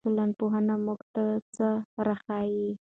[0.05, 1.23] ټولنپوهنه موږ ته
[1.55, 1.67] څه
[2.07, 2.69] راښيي؟